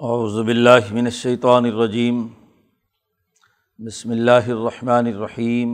[0.00, 2.28] باللہ من الشیطان الرجیم،
[3.86, 5.72] بسم اللہ الرحمن الرحیم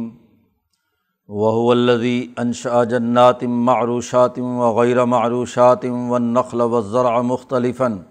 [1.28, 8.02] وهو الذي انشأ جنات معروشات وغير معروشات والنخل والزرع مختلفا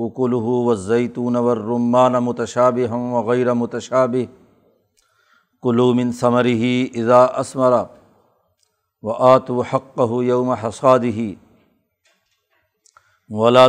[0.00, 4.28] اكله والزيتون والرمان متشابها وغير متشابه
[5.60, 6.64] كلوا من ثمره
[6.94, 7.86] اذا اثمر
[9.02, 11.36] وآتوا حقه يوم حصاده
[13.30, 13.68] ولا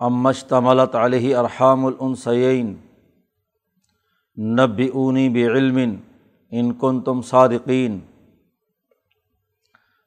[0.00, 2.74] امشتملت علیہ ارحام العنسین
[4.36, 5.78] نب اونی بعلم
[6.50, 7.98] ان کن تم صادقین،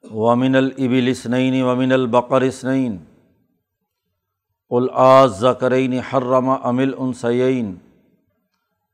[0.04, 2.98] ومن البل اسنعین ومن البقر اسنعین
[4.70, 7.76] الآز ذکرین حرم امل عنسین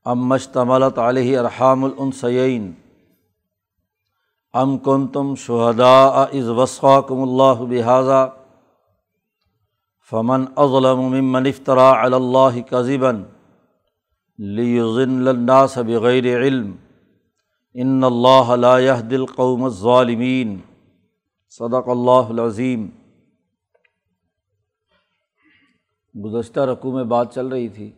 [0.04, 2.72] امشتملت علیہ ارحام العنسین
[4.52, 8.26] ام کن تم شہدا از وسقاکم اللہ بحاظہ
[10.12, 13.22] فمن اظلم ممن افطرا اللہ کذبن
[14.38, 16.70] لیزن الناس بغیر علم
[17.74, 18.76] ان اللہ لا
[19.10, 20.56] دل قوم ظالمین
[21.52, 22.88] صدق اللہ العظیم
[26.14, 27.90] گزشتہ رقوع میں بات چل رہی تھی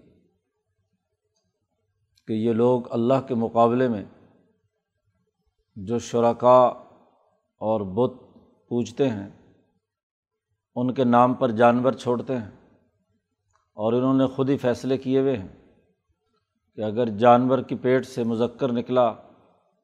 [2.28, 4.04] کہ یہ لوگ اللہ کے مقابلے میں
[5.76, 6.60] جو شرکا
[7.60, 8.20] اور بت
[8.70, 9.28] پوجتے ہیں
[10.80, 12.50] ان کے نام پر جانور چھوڑتے ہیں
[13.74, 15.48] اور انہوں نے خود ہی فیصلے کیے ہوئے ہیں
[16.74, 19.12] کہ اگر جانور کی پیٹ سے مذکر نکلا،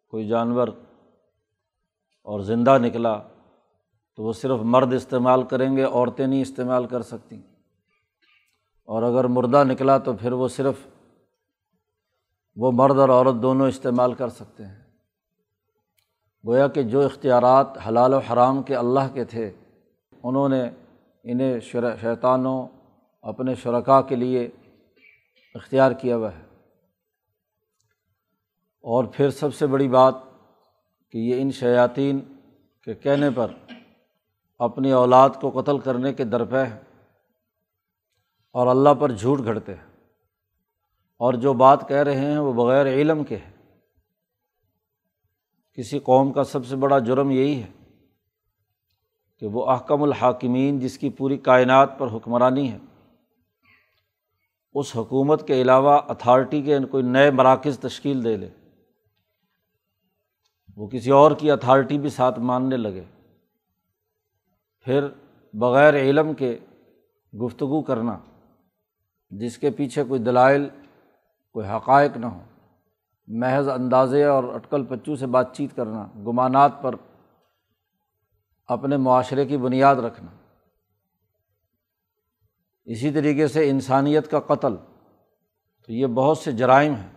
[0.09, 0.69] کوئی جانور
[2.23, 3.21] اور زندہ نکلا،
[4.17, 7.39] تو وہ صرف مرد استعمال کریں گے، عورتیں نہیں استعمال کر سکتیں۔
[8.85, 10.75] اور اگر مردہ نکلا تو پھر وہ صرف
[12.57, 14.83] وہ مرد اور عورت دونوں استعمال کر سکتے ہیں۔
[16.47, 19.53] گویا کہ جو اختیارات حلال و حرام کے اللہ کے تھے،
[20.23, 20.71] انہوں نے
[21.29, 22.69] انہیں شیطانوں
[23.23, 24.49] اپنے شرکا کے لیے
[25.55, 26.43] اختیار کیا ہوا ہے۔
[28.81, 30.15] اور پھر سب سے بڑی بات
[31.11, 32.21] کہ یہ ان شیاطین
[32.85, 33.53] کے کہنے پر
[34.59, 36.81] اپنی اولاد کو قتل کرنے کے درپے ہیں
[38.53, 39.87] اور اللہ پر جھوٹ گھڑتے ہیں۔
[41.17, 43.53] اور جو بات کہہ رہے ہیں وہ بغیر علم کے ہیں۔
[45.75, 47.76] کسی قوم کا سب سے بڑا جرم یہی ہے
[49.39, 52.79] کہ وہ احکم الحاکمین جس کی پوری کائنات پر حکمرانی ہے۔
[54.75, 58.49] اس حکومت کے علاوہ اتھارٹی کے کوئی نئے مراکز تشکیل دے لے۔
[60.77, 63.05] وہ کسی اور کی اتھارٹی بھی ساتھ ماننے لگے۔
[64.85, 65.09] پھر
[65.55, 66.59] بغیر علم کے
[67.43, 68.19] گفتگو کرنا،
[69.31, 70.69] جس کے پیچھے کوئی دلائل،
[71.53, 72.41] کوئی حقائق نہ ہو
[73.27, 76.95] محض اندازے اور اٹکل پچو سے بات چیت کرنا، گمانات پر
[78.67, 80.31] اپنے معاشرے کی بنیاد رکھنا۔
[82.85, 84.77] اسی طریقے سے انسانیت کا قتل،
[85.87, 87.13] تو یہ بہت سے جرائم ہیں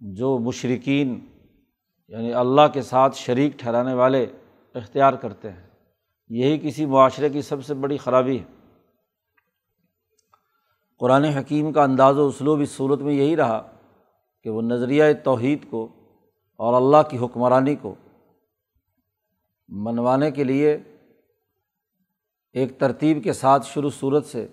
[0.00, 1.26] جو مشرقین
[2.08, 4.26] یعنی اللہ کے ساتھ شریک ٹھہرانے والے
[4.74, 5.66] اختیار کرتے ہیں۔
[6.28, 8.44] یہی کسی معاشرے کی سب سے بڑی خرابی ہے۔
[10.98, 13.70] قرآن حکیم کا انداز و اسلوب اس صورت میں یہی رہا
[14.42, 15.88] کہ وہ نظریہ توحید کو
[16.56, 17.94] اور اللہ کی حکمرانی کو
[19.68, 20.78] منوانے کے لیے
[22.52, 24.48] ایک ترتیب کے ساتھ شروع صورت سے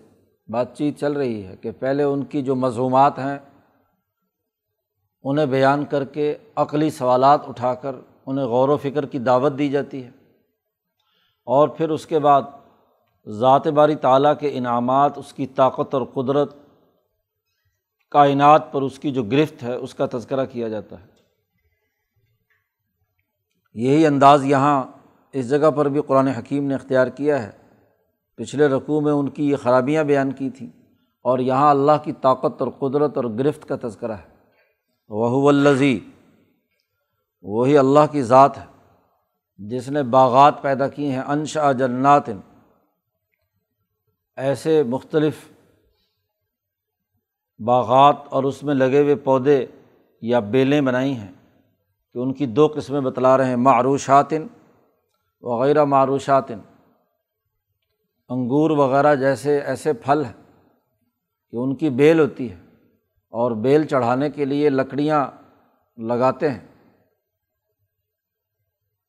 [0.48, 3.40] بات چیت چل رہی ہے کہ پہلے ان کی جو مضمومات ہیں،
[5.24, 7.96] انہیں بیان کر کے عقلی سوالات اٹھا کر
[8.26, 10.12] انہیں غور و فکر کی دعوت دی جاتی ہے۔
[11.46, 12.42] اور پھر اس کے بعد
[13.28, 16.56] ذات باری تعالیٰ کے انعامات، اس کی طاقت اور قدرت،
[18.12, 21.06] کائنات پر اس کی جو گرفت ہے، اس کا تذکرہ کیا جاتا ہے۔
[23.74, 24.84] یہی انداز یہاں
[25.34, 27.52] اس جگہ پر بھی قرآن حکیم نے اختیار کیا ہے۔
[28.36, 30.70] پچھلے رقوع میں ان کی یہ خرابیاں بیان کی تھیں
[31.24, 34.32] اور یہاں اللہ کی طاقت اور قدرت اور گرفت کا تذکرہ ہے۔
[35.10, 36.00] وہ الزی
[37.42, 38.66] وہی اللہ کی ذات ہے
[39.58, 42.30] جس نے باغات پیدا کی ہیں۔ انشا جنات،
[44.38, 45.36] ایسے مختلف
[47.60, 49.66] باغات اور اس میں لگے ہوئے پودے
[50.22, 51.32] یا بیلیں بنائی ہیں
[52.14, 54.48] کہ ان کی دو قسمیں بتلا رہے ہیں۔ معروشاتن
[55.42, 56.52] وغیرہ معروشات،
[58.30, 60.60] انگور وغیرہ جیسے ایسے پھل ہیں
[61.50, 62.56] کہ ان کی بیل ہوتی ہے
[63.30, 65.26] اور بیل چڑھانے کے لیے لکڑیاں
[65.98, 66.68] لگاتے ہیں۔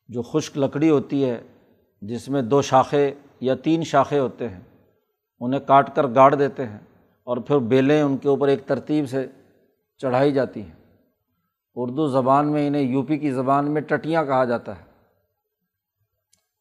[0.08, 1.42] جو خشک لکڑی ہوتی ہے،
[2.02, 4.60] جس میں دو شاخے یا تین شاخے ہوتے ہیں،
[5.40, 6.78] انہیں کاٹ کر گاڑ دیتے ہیں
[7.24, 9.26] اور پھر بیلیں ان کے اوپر ایک ترتیب سے
[9.98, 10.96] چڑھائی جاتی ہیں۔
[11.74, 14.91] اردو زبان میں انہیں یو پی کی زبان میں ٹٹیاں کہا جاتا ہے۔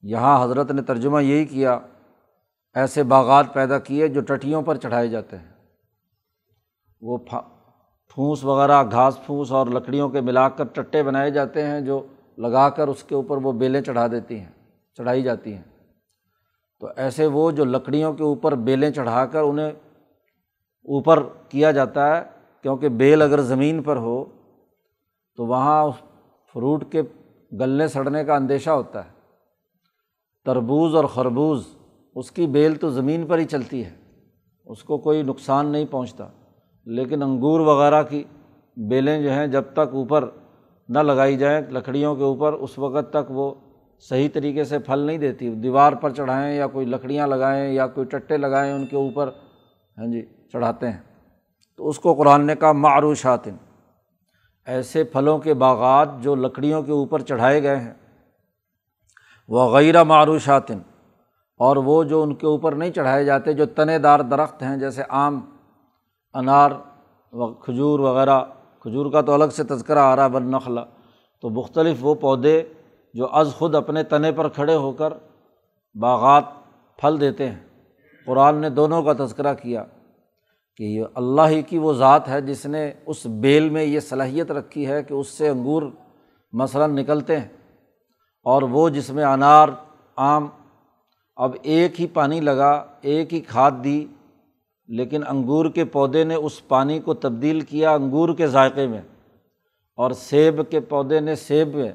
[0.04, 1.80] یہاں حضرت نے ترجمہ یہی کیا،
[2.76, 5.52] ایسے باغات پیدا کیے جو ٹٹیوں پر چڑھائے جاتے ہیں۔
[7.02, 12.06] وہ پھونس وغیرہ، گھاس پھونس اور لکڑیوں کے ملا کر ٹٹے بنائے جاتے ہیں جو
[12.38, 14.52] لگا کر اس کے اوپر وہ بیلیں چڑھا دیتی ہیں،
[14.98, 15.64] چڑھائی جاتی ہیں۔
[16.80, 19.72] تو ایسے وہ جو لکڑیوں کے اوپر بیلیں چڑھا کر انہیں
[20.86, 22.24] اوپر کیا جاتا ہے،
[22.62, 24.26] کیونکہ بیل اگر زمین پر ہو
[25.36, 25.90] تو وہاں
[26.54, 27.02] فروٹ کے
[27.52, 29.21] گلنے سڑنے کا اندیشہ ہوتا ہے۔
[30.46, 31.64] تربوز اور خربوز،
[32.16, 33.90] اس کی بیل تو زمین پر ہی چلتی ہے،
[34.66, 36.28] اس کو کوئی نقصان نہیں پہنچتا۔
[36.86, 38.24] لیکن انگور وغیرہ کی
[38.78, 40.30] بیلیں جو ہیں، جب تک اوپر
[40.90, 43.54] نہ لگائی جائیں، لکڑیوں کے اوپر، اس وقت تک وہ
[44.00, 48.08] صحیح طریقے سے پھل نہیں دیتی۔ دیوار پر چڑھائیں یا کوئی لکڑیاں لگائیں یا کوئی
[48.08, 49.30] ٹٹے لگائیں، ان کے اوپر
[49.98, 50.22] ہاں جی
[50.52, 51.00] چڑھاتے ہیں۔
[51.78, 53.56] تو اس کو قرآن نے کہا معروشاتن،
[54.66, 57.94] ایسے پھلوں کے باغات جو لکڑیوں کے اوپر چڑھائے گئے ہیں
[59.52, 60.80] وہ غیر معروشاتن
[61.60, 65.04] اور وہ جو ان کے اوپر نہیں چڑھائے جاتے، جو تنے دار درخت ہیں، جیسے
[65.10, 65.40] آم،
[66.34, 66.72] انار،
[67.32, 68.42] و کھجور وغیرہ۔
[68.80, 70.84] کھجور کا تو الگ سے تذکرہ آ رہا ہے بن نخلا
[71.42, 72.62] تو مختلف وہ پودے
[73.14, 75.14] جو از خود اپنے تنے پر کھڑے ہو کر
[76.02, 76.44] باغات
[76.98, 77.60] پھل دیتے ہیں۔
[78.26, 79.84] قرآن نے دونوں کا تذکرہ کیا
[80.78, 84.52] کہ یہ اللہ ہی کی وہ ذات ہے جس نے اس بیل میں یہ صلاحیت
[84.52, 85.84] رکھی ہے کہ اس سے انگور
[86.54, 87.48] مثلاً نکلتے ہیں۔
[88.44, 89.70] اور وہ جس میں انار،
[90.16, 90.48] آم،
[91.36, 94.06] اب ایک ہی پانی لگا، ایک ہی کھاد دی،
[94.88, 99.02] لیکن انگور کے پودے نے اس پانی کو تبدیل کیا انگور کے ذائقے میں
[99.96, 101.92] اور سیب کے پودے نے سیب میں،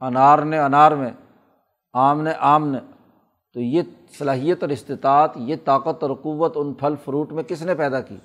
[0.00, 1.10] انار نے انار میں،
[1.92, 2.78] آم نے آم نے۔
[3.54, 3.82] تو یہ
[4.18, 8.16] صلاحیت اور استطاعت، یہ طاقت اور قوت ان پھل فروٹ میں کس نے پیدا کی؟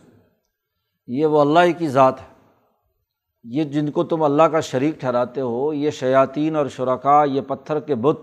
[1.08, 2.37] یہ وہ اللہ ہی کی ذات ہے۔
[3.50, 7.80] یہ جن کو تم اللہ کا شریک ٹھہراتے ہو، یہ شیاطین اور شرکا، یہ پتھر
[7.80, 8.22] کے بت،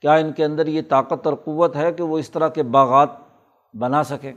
[0.00, 3.08] کیا ان کے اندر یہ طاقت اور قوت ہے کہ وہ اس طرح کے باغات
[3.74, 4.32] بنا سکیں؟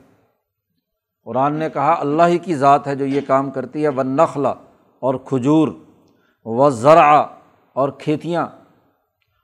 [1.23, 4.53] قرآن نے کہا، اللہ ہی کی ذات ہے جو یہ کام کرتی ہے و نخلا
[4.99, 5.67] اور کھجور
[6.45, 7.19] و ذرا
[7.73, 8.47] اور کھیتیاں۔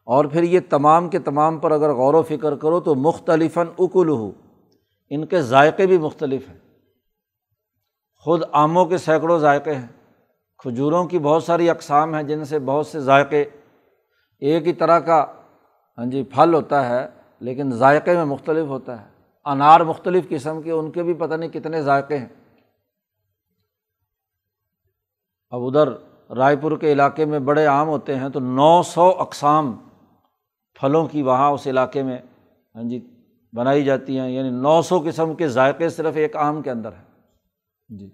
[0.05, 4.09] اور پھر یہ تمام کے تمام پر اگر غور و فکر کرو تو مختلف اکل
[4.09, 4.31] ہو
[5.09, 6.57] ان کے ذائقے بھی مختلف ہیں۔
[8.17, 9.98] خود آموں کے سینکڑوں ذائقے ہیں۔
[10.59, 13.45] کھجوروں کی بہت ساری اقسام ہیں جن سے بہت سے ذائقے
[14.39, 15.25] ایک ہی طرح کا
[15.97, 17.07] ہاں جی پھل ہوتا ہے،
[17.39, 19.07] لیکن ذائقے میں مختلف ہوتا ہے۔
[19.45, 22.27] انار مختلف قسم کے، ان کے بھی پتہ نہیں کتنے ذائقے ہیں۔
[25.49, 25.89] اب ادھر
[26.35, 29.77] رائے پور کے علاقے میں بڑے عام ہوتے ہیں تو نو سو اقسام
[30.79, 32.17] پھلوں کی وہاں اس علاقے میں
[32.75, 33.09] ہاں جی
[33.53, 37.05] بنائی جاتی ہیں۔ یعنی نو سو قسم کے ذائقے صرف ایک آم کے اندر ہیں۔
[37.89, 38.09] جی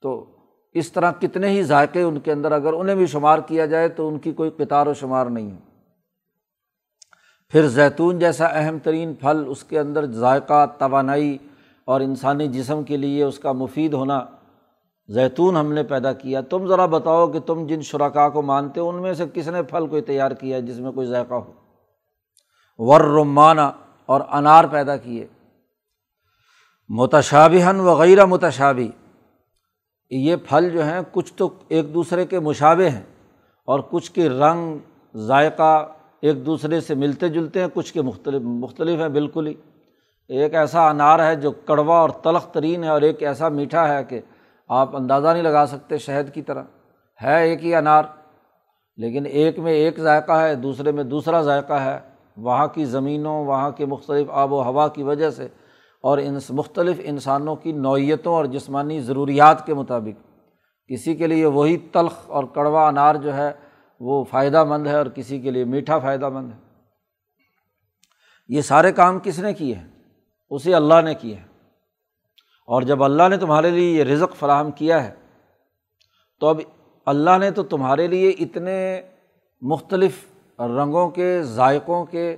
[0.00, 0.33] تو
[0.74, 4.08] اس طرح کتنے ہی ذائقے ان کے اندر اگر انہیں بھی شمار کیا جائے تو
[4.08, 5.56] ان کی کوئی قطار و شمار نہیں ہے۔
[7.48, 11.38] پھر زیتون جیسا اہم ترین پھل، اس کے اندر ذائقہ، توانائی
[11.84, 14.24] اور انسانی جسم کے لیے اس کا مفید ہونا۔
[15.08, 18.88] زیتون ہم نے پیدا کیا۔ تم ذرا بتاؤ کہ تم جن شرکا کو مانتے ہو،
[18.88, 21.52] ان میں سے کس نے پھل کوئی تیار کیا جس میں کوئی ذائقہ ہو؟
[22.78, 23.70] ور رمانہ
[24.06, 25.26] اور انار پیدا کیے۔
[26.88, 28.90] متشابہن وغیرہ متشابی
[30.10, 33.02] یہ پھل جو ہیں کچھ تو ایک دوسرے کے مشابے ہیں
[33.64, 34.78] اور کچھ کے رنگ
[35.16, 35.86] ذائقہ
[36.20, 39.54] ایک دوسرے سے ملتے جلتے ہیں، کچھ کے مختلف مختلف ہیں بالکل ہی۔
[40.28, 44.04] ایک ایسا انار ہے جو کڑوا اور تلخ ترین ہے اور ایک ایسا میٹھا ہے
[44.04, 44.20] کہ
[44.68, 46.62] آپ اندازہ نہیں لگا سکتے شہد کی طرح۔
[47.22, 48.02] ہے ایک ہی انار،
[48.96, 51.98] لیکن ایک میں ایک ذائقہ ہے، دوسرے میں دوسرا ذائقہ ہے۔
[52.36, 55.48] وہاں کی زمینوں، وہاں کے مختلف آب و ہوا کی وجہ سے
[56.04, 60.26] اور ان مختلف انسانوں کی نوعیتوں اور جسمانی ضروریات کے مطابق۔
[60.88, 63.52] کسی کے لیے وہی تلخ اور کڑوا انار جو ہے،
[64.00, 66.58] وہ فائدہ مند ہے اور کسی کے لیے میٹھا فائدہ مند ہے۔
[68.48, 69.88] یہ سارے کام کس نے کیے ہیں؟
[70.50, 71.44] اسے اللہ نے کیے ہیں۔
[72.66, 75.14] اور جب اللہ نے تمہارے لیے یہ رزق فراہم کیا ہے،
[76.40, 76.60] تو اب
[77.06, 79.02] اللہ نے تو تمہارے لیے اتنے
[79.60, 80.24] مختلف
[80.60, 82.36] رنگوں کے، ذائقوں کے،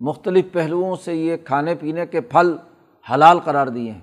[0.00, 2.56] مختلف پہلوؤں سے یہ کھانے پینے کے پھل
[3.14, 4.00] حلال قرار دیے ہیں۔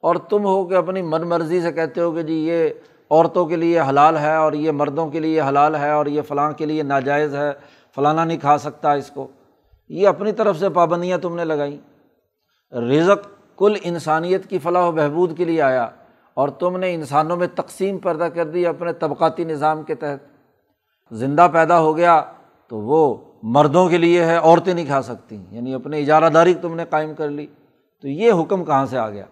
[0.00, 2.70] اور تم ہو کہ اپنی من مرضی سے کہتے ہو کہ جی یہ
[3.10, 6.52] عورتوں کے لیے حلال ہے اور یہ مردوں کے لیے حلال ہے اور یہ فلاں
[6.52, 7.52] کے لیے ناجائز ہے،
[7.94, 9.26] فلانا نہیں کھا سکتا اس کو۔
[9.88, 11.78] یہ اپنی طرف سے پابندیاں تم نے لگائیں۔
[12.76, 15.88] رزق کل انسانیت کی فلاح و بہبود کے لیے آیا
[16.34, 20.26] اور تم نے انسانوں میں تقسیم پیدا کر دی اپنے طبقاتی نظام کے تحت۔
[21.14, 22.22] زندہ پیدا ہو گیا
[22.68, 26.74] تو وہ مردوں کے لیے ہے، عورتیں نہیں کھا سکتی یعنی اپنے اجارہ داری تم
[26.74, 27.46] نے قائم کر لی۔
[28.02, 29.24] تو یہ حکم کہاں سے آ گیا؟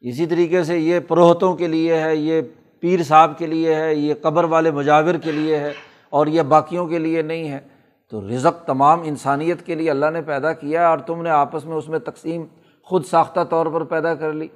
[0.00, 2.42] اسی طریقے سے یہ پروہتوں کے لیے ہے، یہ
[2.80, 5.72] پیر صاحب کے لیے ہے، یہ قبر والے مجاور کے لیے ہے
[6.10, 7.60] اور یہ باقیوں کے لیے نہیں ہے۔
[8.10, 11.76] تو رزق تمام انسانیت کے لیے اللہ نے پیدا کیا اور تم نے آپس میں
[11.76, 12.44] اس میں تقسیم
[12.82, 14.48] خود ساختہ طور پر پیدا کر لی۔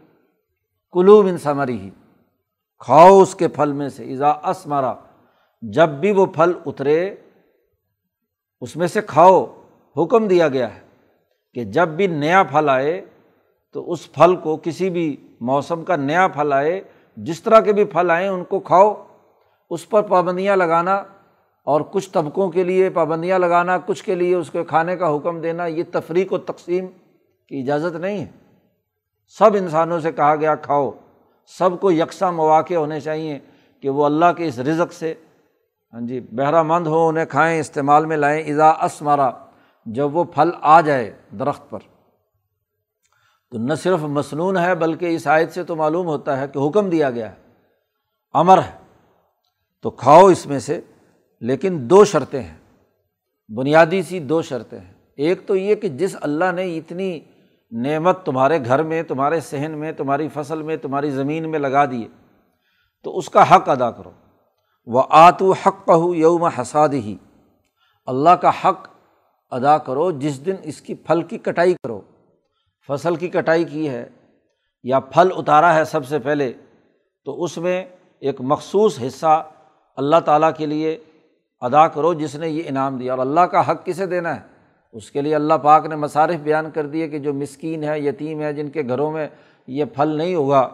[0.92, 1.90] کلوب ان سمری ہی
[2.78, 4.94] کھاؤ اس کے پھل میں سے۔ ایزا اسمارا
[5.62, 7.14] جب بھی وہ پھل اترے،
[8.60, 9.46] اس میں سے کھاؤ۔
[9.96, 10.80] حکم دیا گیا ہے
[11.54, 13.04] کہ جب بھی نیا پھل آئے
[13.72, 16.80] تو اس پھل کو کسی بھی موسم کا نیا پھل آئے،
[17.16, 19.06] جس طرح کے بھی پھل آئیں، ان کو کھاؤ،
[19.70, 21.02] اس پر پابندیاں لگانا
[21.64, 25.40] اور کچھ طبقوں کے لیے پابندیاں لگانا، کچھ کے لیے اس کے کھانے کا حکم
[25.40, 26.86] دینا، یہ تفریق و تقسیم
[27.48, 28.26] کی اجازت نہیں ہے۔
[29.38, 30.90] سب انسانوں سے کہا گیا، کھاؤ۔
[31.46, 33.38] سب کو یکساں مواقع ہونے چاہیے
[33.82, 35.14] کہ وہ اللہ کے اس رزق سے
[35.92, 39.30] ہاں جی بہرہ مند ہو انہیں کھائیں، استعمال میں لائیں۔ ایزا اسمارا
[39.86, 41.78] جب وہ پھل آ جائے درخت پر۔
[43.50, 46.90] تو نہ صرف مصنون ہے بلکہ اس آیت سے تو معلوم ہوتا ہے کہ حکم
[46.90, 47.36] دیا گیا ہے۔
[48.32, 48.78] امر ہے۔
[49.82, 50.80] تو کھاؤ اس میں سے،
[51.40, 52.56] لیکن دو شرطیں ہیں۔
[53.56, 57.20] بنیادی سی دو شرطیں ہیں۔ ایک تو یہ کہ جس اللہ نے اتنی
[57.70, 62.08] نعمت تمہارے گھر میں، تمہارے صحن میں، تمہاری فصل میں، تمہاری زمین میں لگا دیے
[63.04, 64.10] تو اس کا حق ادا کرو۔
[64.86, 67.16] وہ آتو حق پہو یوم حساد ہی
[68.06, 68.88] اللہ کا حق
[69.50, 72.00] ادا کرو جس دن اس کی پھل کی کٹائی کرو۔
[72.88, 74.08] فصل کی کٹائی کی ہے
[74.82, 76.52] یا پھل اتارا ہے سب سے پہلے،
[77.24, 77.84] تو اس میں
[78.20, 79.46] ایک مخصوص حصہ
[79.96, 80.98] اللہ تعالیٰ کے لیے
[81.60, 84.40] ادا کرو جس نے یہ انعام دیا۔ اور اللہ کا حق کسے دینا ہے؟
[84.92, 88.40] اس کے لیے اللہ پاک نے مصارف بیان کر دیے کہ جو مسکین ہے، یتیم
[88.40, 89.28] ہے، جن کے گھروں میں
[89.66, 90.68] یہ پھل نہیں ہوگا،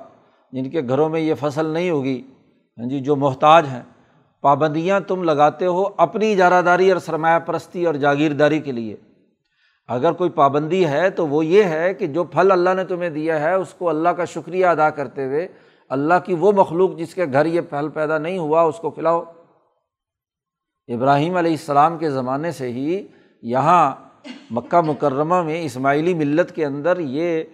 [0.52, 2.22] جن کے گھروں میں یہ فصل نہیں ہوگی
[2.78, 3.82] ہاں جی جو محتاج ہیں،
[4.40, 8.96] پابندیاں تم لگاتے ہو اپنی اجارہ داری اور سرمایہ پرستی اور جاگیرداری کے لیے۔
[9.88, 13.40] اگر کوئی پابندی ہے تو وہ یہ ہے کہ جو پھل اللہ نے تمہیں دیا
[13.40, 15.48] ہے، اس کو اللہ کا شکریہ ادا کرتے ہوئے
[15.88, 19.24] اللہ کی وہ مخلوق جس کے گھر یہ پھل پیدا نہیں ہوا، اس کو کھلاؤ۔
[20.88, 23.06] ابراہیم علیہ السلام کے زمانے سے ہی
[23.42, 23.94] یہاں
[24.50, 27.44] مکہ مکرمہ میں اسماعیلی ملت کے اندر یہ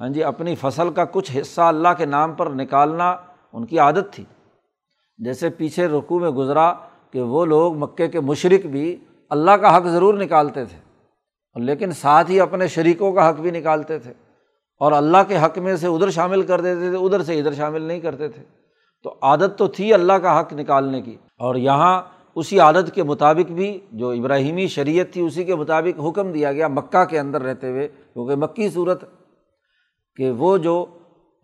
[0.00, 3.16] ہاں جی اپنی فصل کا کچھ حصہ اللہ کے نام پر نکالنا
[3.52, 4.24] ان کی عادت تھی۔
[5.18, 6.72] جیسے پیچھے رقو میں گزرا
[7.10, 8.96] کہ وہ لوگ مکے کے مشرق بھی
[9.28, 10.89] اللہ کا حق ضرور نکالتے تھے۔
[11.54, 14.12] لیکن ساتھ ہی اپنے شریکوں کا حق بھی نکالتے تھے
[14.80, 17.82] اور اللہ کے حق میں سے ادھر شامل کر دیتے تھے، ادھر سے ادھر شامل
[17.82, 18.42] نہیں کرتے تھے۔
[19.02, 22.02] تو عادت تو تھی اللہ کا حق نکالنے کی۔ اور یہاں
[22.34, 26.68] اسی عادت کے مطابق بھی جو ابراہیمی شریعت تھی، اسی کے مطابق حکم دیا گیا
[26.68, 29.04] مکہ کے اندر رہتے ہوئے، کیونکہ مکی صورت
[30.16, 30.86] کہ وہ جو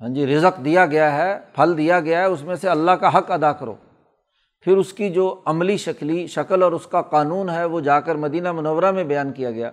[0.01, 3.19] ہاں جی رزق دیا گیا ہے، پھل دیا گیا ہے، اس میں سے اللہ کا
[3.19, 3.75] حق ادا کرو۔
[4.61, 8.15] پھر اس کی جو عملی شکلی، شکل اور اس کا قانون ہے، وہ جا کر
[8.15, 9.71] مدینہ منورہ میں بیان کیا گیا۔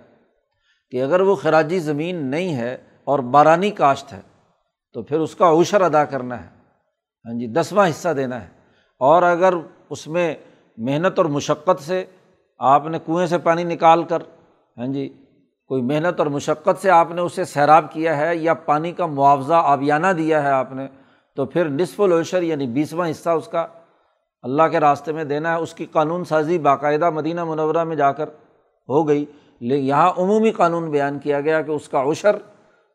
[0.93, 4.21] کہ اگر وہ خراجی زمین نہیں ہے اور بارانی کاشت ہے،
[4.93, 6.47] تو پھر اس کا عشر ادا کرنا ہے۔
[7.25, 8.47] ہاں جی دسواں حصہ دینا ہے۔
[8.99, 9.53] اور اگر
[9.89, 10.35] اس میں
[10.77, 12.05] محنت اور مشقت سے
[12.59, 14.21] آپ نے کنویں سے پانی نکال کر
[14.77, 15.09] ہاں جی
[15.67, 19.53] کوئی محنت اور مشقت سے آپ نے اسے سیراب کیا ہے یا پانی کا معاوضہ
[19.53, 20.87] آبیانہ دیا ہے آپ نے،
[21.35, 23.67] تو پھر نصف العشر یعنی بیسواں حصہ اس کا
[24.41, 28.11] اللہ کے راستے میں دینا ہے۔ اس کی قانون سازی باقاعدہ مدینہ منورہ میں جا
[28.11, 28.27] کر
[28.89, 29.25] ہو گئی۔
[29.71, 32.35] یہاں عمومی قانون بیان کیا گیا کہ اس کا عشر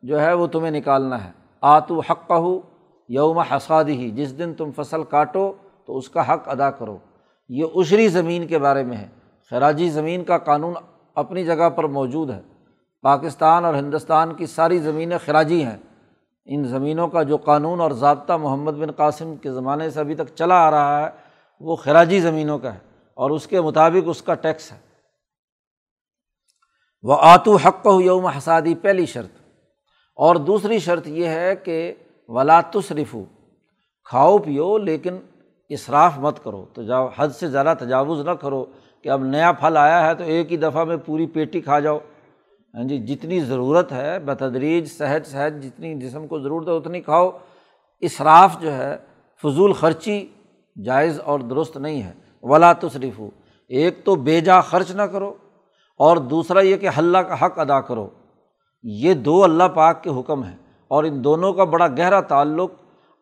[0.03, 2.61] جو ہے وہ تمہیں نکالنا ہے۔ آتو حق ہو
[3.09, 5.53] یوم حساد ہی جس دن تم فصل کاٹو
[5.87, 6.99] تو اس کا حق ادا کرو۔
[7.49, 9.09] یہ عشری زمین کے بارے میں ہے۔
[9.51, 10.75] خراجی زمین کا قانون
[11.15, 12.41] اپنی جگہ پر موجود ہے۔
[13.03, 15.77] پاکستان اور ہندوستان کی ساری زمینیں خراجی ہیں۔
[16.47, 20.35] ان زمینوں کا جو قانون اور ضابطہ محمد بن قاسم کے زمانے سے ابھی تک
[20.35, 21.11] چلا آ رہا ہے،
[21.61, 22.79] وہ خراجی زمینوں کا ہے
[23.15, 24.88] اور اس کے مطابق اس کا ٹیکس ہے۔
[27.03, 29.31] وہ آتو حق ہو یوم حسادی، پہلی شرط۔
[30.17, 31.95] اور دوسری شرط یہ ہے کہ
[32.29, 33.17] ولا تصرف
[34.05, 35.17] کھاؤ پیو لیکن
[35.71, 36.83] اصراف مت کرو۔ تو
[37.17, 38.65] حد سے زیادہ تجاوز نہ کرو
[39.03, 41.99] کہ اب نیا پھل آیا ہے تو ایک ہی دفعہ میں پوری پیٹی کھا جاؤ۔
[42.75, 47.31] ہاں جی جتنی ضرورت ہے، بتدریج، صحت صحت جتنی جسم کو ضرورت ہے اتنی کھاؤ۔
[48.01, 48.97] اصراف جو ہے،
[49.43, 50.27] فضول خرچی
[50.85, 52.13] جائز اور درست نہیں ہے۔
[52.43, 53.31] ولا تصریف ہو
[53.69, 55.35] ایک تو بے جا خرچ نہ کرو۔
[55.99, 58.09] اور دوسرا یہ کہ حلہ کا حق ادا کرو۔
[58.83, 60.57] یہ دو اللہ پاک کے حکم ہیں
[60.89, 62.71] اور ان دونوں کا بڑا گہرا تعلق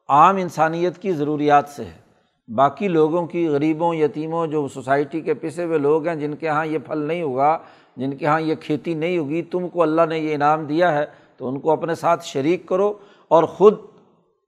[0.09, 2.07] عام انسانیت کی ضروریات سے ہے۔
[2.55, 6.67] باقی لوگوں کی، غریبوں، یتیموں، جو سوسائٹی کے پسے ہوئے لوگ ہیں، جن کے یہاں
[6.67, 7.59] یہ پھل نہیں ہوگا،
[7.97, 11.05] جن کے یہاں یہ کھیتی نہیں ہوگی، تم کو اللہ نے یہ انعام دیا ہے،
[11.37, 12.93] تو ان کو اپنے ساتھ شریک کرو
[13.29, 13.75] اور خود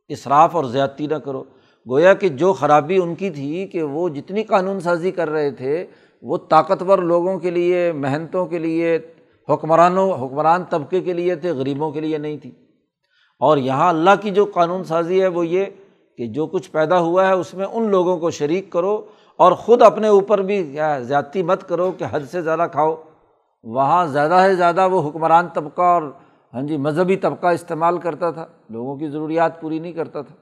[0.09, 1.45] اصراف اور زیادتی نہ کرو۔
[1.91, 5.87] گویا کہ جو خرابی ان کی تھی کہ وہ جتنی قانون سازی کر رہے تھے
[6.23, 8.99] وہ طاقتور لوگوں کے لیے، محنتوں کے لیے،
[9.49, 12.51] حکمرانوں، حکمران طبقے کے لیے تھے، غریبوں کے لیے نہیں تھی۔
[13.41, 15.65] اور یہاں اللہ کی جو قانون سازی ہے وہ یہ
[16.17, 19.07] کہ جو کچھ پیدا ہوا ہے اس میں ان لوگوں کو شریک کرو
[19.37, 22.97] اور خود اپنے اوپر بھی زیادتی مت کرو کہ حد سے زیادہ کھاؤ۔
[23.63, 26.03] وہاں زیادہ سے زیادہ وہ حکمران طبقہ اور
[26.55, 30.35] ہاں جی مذہبی طبقہ استعمال کرتا تھا، لوگوں کی ضروریات پوری نہیں کرتا تھا۔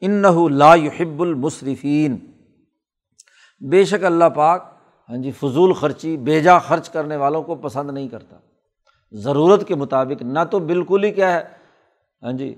[0.00, 2.18] ان لا يحب المصرفین
[3.60, 4.72] بے شک اللہ پاک
[5.08, 8.36] ہاں جی فضول خرچی بیجا خرچ کرنے والوں کو پسند نہیں کرتا۔
[9.12, 11.42] ضرورت کے مطابق نہ تو بالکل ہی کیا ہے
[12.22, 12.54] ہاں جی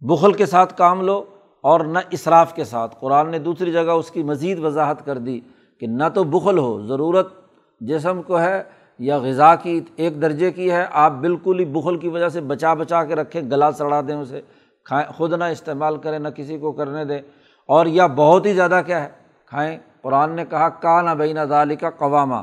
[0.00, 1.24] بخل کے ساتھ کام لو
[1.60, 5.40] اور نہ اصراف کے ساتھ۔ قرآن نے دوسری جگہ اس کی مزید وضاحت کر دی
[5.80, 7.32] کہ نہ تو بخل ہو، ضرورت
[7.80, 8.62] جسم کو ہے
[8.98, 12.74] یا غذا کی ایک درجے کی ہے۔ آپ بالکل ہی بخل کی وجہ سے بچا
[12.74, 14.40] بچا کے رکھیں، گلا چڑھا دیں اسے۔
[14.84, 17.20] کھائیں، خود نہ استعمال کریں، نہ کسی کو کرنے دیں۔
[17.66, 19.08] اور یا بہت ہی زیادہ کیا ہے،
[19.46, 22.36] کھائیں۔ قرآن نے کہا کا نہ بین ذالی کا قوامہ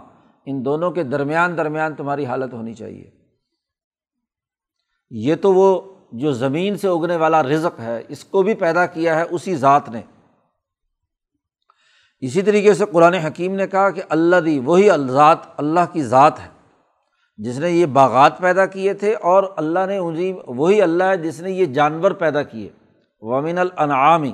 [0.46, 3.12] ان دونوں کے درمیان درمیان تمہاری حالت ہونی چاہیے۔
[5.10, 9.16] یہ تو وہ جو زمین سے اگنے والا رزق ہے، اس کو بھی پیدا کیا
[9.16, 10.02] ہے اسی ذات نے۔
[12.20, 16.40] اسی طریقے سے قرآن حکیم نے کہا کہ اللہ دی وہی الذات اللہ کی ذات
[16.40, 16.50] ہے،
[17.38, 21.42] جس نے یہ باغات پیدا کیے تھے اور اللہ نے عظیم وہی اللہ ہے جس
[21.42, 22.70] نے یہ جانور پیدا کیے۔
[23.22, 24.34] ومن الانعامی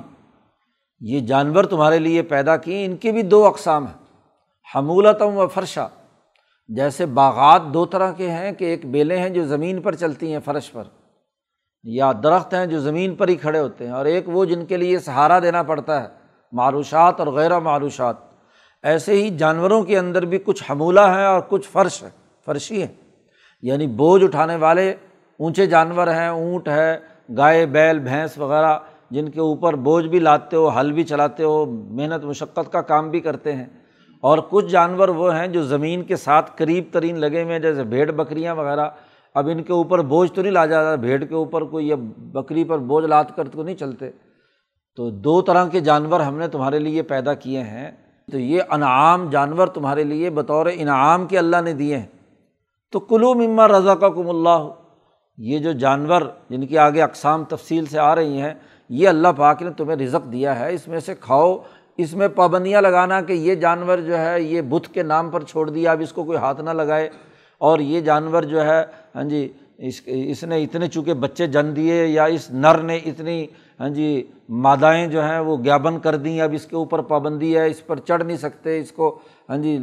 [1.00, 3.94] یہ جانور تمہارے لیے پیدا کیے، ان کے بھی دو اقسام ہیں۔
[4.74, 5.86] حمولتم و فرشا۔
[6.68, 10.40] جیسے باغات دو طرح کے ہیں کہ ایک بیلیں ہیں جو زمین پر چلتی ہیں
[10.44, 10.82] فرش پر،
[11.82, 14.76] یا درخت ہیں جو زمین پر ہی کھڑے ہوتے ہیں، اور ایک وہ جن کے
[14.76, 16.08] لیے سہارا دینا پڑتا ہے،
[16.52, 18.16] معروشات اور غیر معروشات۔
[18.82, 22.10] ایسے ہی جانوروں کے اندر بھی کچھ حمولہ ہیں اور کچھ فرش ہے
[22.46, 22.94] فرشی ہیں۔
[23.62, 24.94] یعنی بوجھ اٹھانے والے،
[25.40, 26.98] اونچے جانور ہیں، اونٹ ہے،
[27.36, 28.78] گائے، بیل، بھینس وغیرہ
[29.10, 33.10] جن کے اوپر بوجھ بھی لاتے ہو، حل بھی چلاتے ہو، محنت مشقت کا کام
[33.10, 33.66] بھی کرتے ہیں۔
[34.20, 37.84] اور کچھ جانور وہ ہیں جو زمین کے ساتھ قریب ترین لگے ہوئے ہیں، جیسے
[37.84, 38.88] بھیڑ بکریاں وغیرہ۔
[39.34, 42.64] اب ان کے اوپر بوجھ تو نہیں لا جاتا، بھیڑ کے اوپر کوئی یا بکری
[42.64, 44.10] پر بوجھ لاد کر تو نہیں چلتے۔
[44.96, 47.90] تو دو طرح کے جانور ہم نے تمہارے لیے پیدا کیے ہیں۔
[48.32, 52.06] تو یہ انعام جانور تمہارے لیے بطور انعام کے اللہ نے دیے ہیں۔
[52.92, 54.68] تو کلو مما رضا کا کم اللہ۔
[55.38, 58.54] یہ جو جانور جن کی آگے اقسام تفصیل سے آ رہی ہیں
[58.88, 61.56] یہ اللہ پاک نے تمہیں رزق دیا ہے، اس میں سے کھاؤ۔
[61.96, 65.70] اس میں پابندیاں لگانا کہ یہ جانور جو ہے، یہ بت کے نام پر چھوڑ
[65.70, 67.08] دیا، اب اس کو کوئی ہاتھ نہ لگائے۔
[67.58, 72.06] اور یہ جانور جو ہے ہاں جی اس اس نے اتنے چونکہ بچے جن دیے
[72.06, 73.46] یا اس نر نے اتنی
[73.80, 77.66] ہاں جی مادائیں جو ہیں وہ گیابن کر دیں، اب اس کے اوپر پابندی ہے،
[77.66, 79.78] اس پر چڑھ نہیں سکتے، اس کو ہاں جی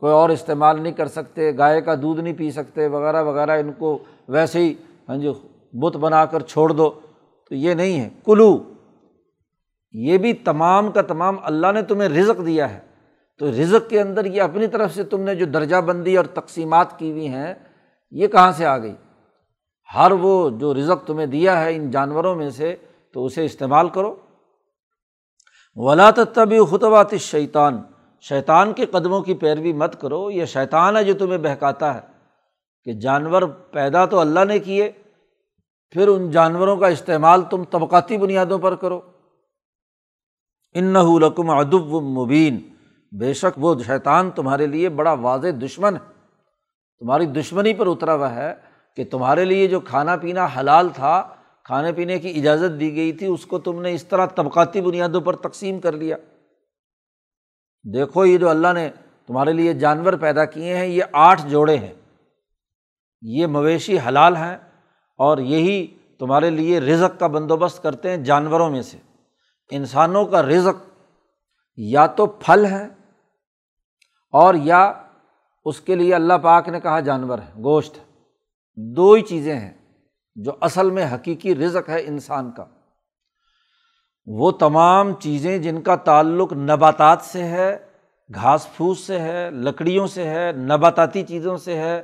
[0.00, 3.72] کوئی اور استعمال نہیں کر سکتے، گائے کا دودھ نہیں پی سکتے، وغیرہ وغیرہ، ان
[3.78, 4.74] کو ویسے ہی
[5.08, 5.28] ہاں جی
[5.72, 6.90] بت بنا کر چھوڑ دو۔
[7.54, 8.72] تو یہ نہیں ہے۔ کلو
[9.92, 12.80] یہ بھی تمام کا تمام اللہ نے تمہیں رزق دیا ہے۔
[13.38, 16.98] تو رزق کے اندر یہ اپنی طرف سے تم نے جو درجہ بندی اور تقسیمات
[16.98, 17.54] کی ہوئی ہیں،
[18.10, 18.94] یہ کہاں سے آ گئی؟
[19.94, 22.76] ہر وہ جو رزق تمہیں دیا ہے ان جانوروں میں سے،
[23.12, 24.16] تو اسے استعمال کرو۔
[25.74, 27.82] ولا تبی خطبات شیطان
[28.20, 32.14] شیطان کے قدموں کی پیروی مت کرو، یہ شیطان ہے جو تمہیں بہکاتا ہے۔
[32.84, 34.92] کہ جانور پیدا تو اللہ نے کیے
[35.94, 39.00] پھر ان جانوروں کا استعمال تم طبقاتی بنیادوں پر کرو۔
[40.74, 40.84] ان
[65.16, 65.86] اور یہی
[66.18, 68.98] تمہارے لیے رزق کا بندوبست کرتے ہیں جانوروں میں سے۔
[69.70, 70.88] انسانوں کا رزق
[71.76, 72.86] یا تو پھل ہے
[74.32, 74.92] اور یا
[75.64, 77.98] اس کے لیے اللہ پاک نے کہا جانور ہے، گوشت
[78.76, 79.72] دو ہی چیزیں ہیں
[80.34, 82.64] جو اصل میں حقیقی رزق ہے انسان کا۔
[84.26, 87.76] وہ تمام چیزیں جن کا تعلق نباتات سے ہے،
[88.34, 92.02] گھاس پھوس سے ہے، لکڑیوں سے ہے، نباتاتی چیزوں سے ہے،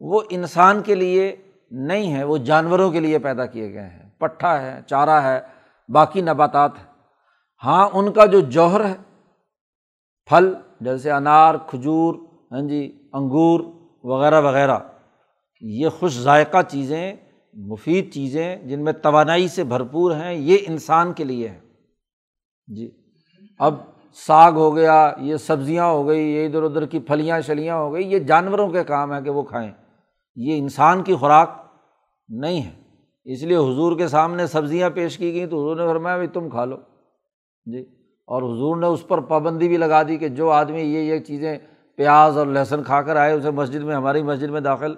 [0.00, 1.36] وہ انسان کے لیے
[1.70, 5.40] نہیں ہے وہ جانوروں کے لیے پیدا کیے گئے ہیں۔ پٹھا ہے، چارہ ہے،
[5.88, 6.84] باقی نباتات ہے
[7.64, 8.94] ہاں ان کا جو جوہر ہے،
[10.28, 12.14] پھل جیسے انار، کھجور
[12.52, 13.60] ہاں جی انگور
[14.04, 14.78] وغیرہ وغیرہ،
[15.60, 17.12] یہ خوش ذائقہ چیزیں،
[17.54, 21.60] مفید چیزیں جن میں توانائی سے بھرپور ہیں، یہ انسان کے لیے ہے
[22.76, 22.90] جی۔
[23.58, 23.74] اب
[24.26, 28.12] ساگ ہو گیا، یہ سبزیاں ہو گئی، یہ ادھر ادھر کی پھلیاں شلیاں ہو گئی،
[28.12, 29.72] یہ جانوروں کے کام ہے کہ وہ کھائیں۔
[30.40, 31.50] یہ انسان کی خوراک
[32.28, 32.70] نہیں ہے۔
[33.24, 36.50] اس لیے حضور کے سامنے سبزیاں پیش کی گئیں تو حضور نے فرمایا بھائی تم
[36.50, 36.76] کھا لو۔
[37.64, 37.80] جی۔
[38.26, 41.58] اور حضور نے اس پر پابندی بھی لگا دی کہ جو آدمی یہ یہ چیزیں
[41.96, 44.94] پیاز اور لہسن کھا کر آئے اسے مسجد میں، ہماری مسجد میں داخل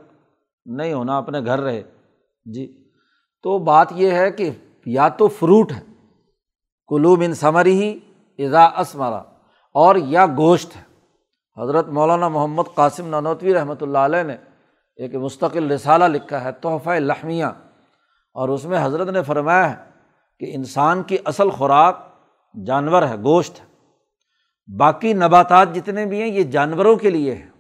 [0.67, 1.83] نہیں ہونا، اپنے گھر رہے۔
[2.45, 2.91] جی۔
[3.43, 4.51] تو بات یہ ہے کہ
[4.87, 5.81] یا تو فروٹ ہے،
[6.89, 7.99] کلو بن ثمری ہی
[8.45, 9.23] اضا اسمرا
[9.75, 10.91] اور یا گوشت ہے۔
[11.63, 14.37] حضرت مولانا محمد قاسم نانوتوی رحمۃ اللہ علیہ نے
[15.01, 17.45] ایک مستقل رسالہ لکھا ہے تحفہ لحمیہ۔
[18.35, 19.85] اور اس میں حضرت نے فرمایا ہے
[20.41, 21.99] کہ انسان کی اصل خوراک
[22.67, 23.65] جانور ہے، گوشت ہے۔
[24.77, 27.51] باقی نباتات جتنے بھی ہیں، یہ جانوروں کے لیے ہیں۔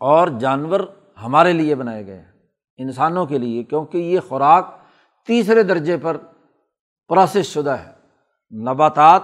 [0.00, 0.80] اور جانور
[1.22, 2.32] ہمارے لیے بنائے گئے ہیں،
[2.76, 4.78] انسانوں کے لیے، کیونکہ یہ خوراک
[5.26, 6.16] تیسرے درجے پر
[7.08, 7.92] پروسیس شدہ ہے۔
[8.56, 9.22] نباتات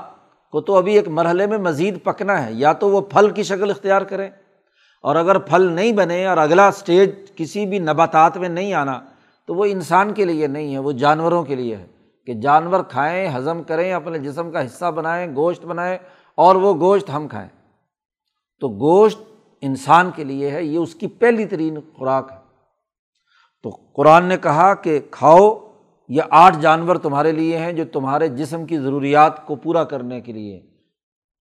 [0.51, 3.71] کو تو ابھی ایک مرحلے میں مزید پکنا ہے، یا تو وہ پھل کی شکل
[3.71, 4.31] اختیار کریں
[5.03, 9.01] اور اگر پھل نہیں بنے اور اگلا اسٹیج کسی بھی نباتات میں نہیں آنا،
[9.47, 11.87] تو وہ انسان کے لیے نہیں ہے، وہ جانوروں کے لیے ہے۔
[12.27, 15.99] کہ جانور کھائیں، ہضم کریں، اپنے جسم کا حصہ بنائیں، گوشت بنائیں
[16.35, 17.49] اور وہ گوشت ہم کھائیں۔
[18.61, 19.19] تو گوشت
[19.61, 22.37] انسان کے لیے ہے، یہ اس کی پہلی ترین خوراک ہے۔
[23.63, 25.59] تو قرآن نے کہا کہ کھاؤ،
[26.09, 30.33] یہ آٹھ جانور تمہارے لیے ہیں جو تمہارے جسم کی ضروریات کو پورا کرنے کے
[30.33, 30.61] لیے،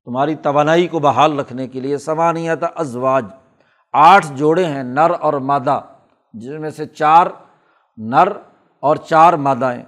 [0.05, 3.25] تمہاری توانائی کو بحال رکھنے کے لیے، سمانیت ازواج۔
[3.93, 5.79] آٹھ جوڑے ہیں، نر اور مادہ
[6.33, 7.27] جس میں سے چار
[7.97, 8.27] نر
[8.79, 9.83] اور چار مادائیں